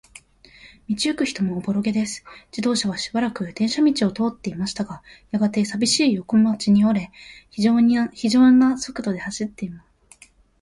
[0.89, 2.23] 道ゆく人もおぼろげです。
[2.51, 7.11] 自動車はしばらく電車道を通っていましたが、やがて、さびしい横町に折れ、
[7.51, 7.81] ひじょう
[8.51, 9.87] な速力で走っています。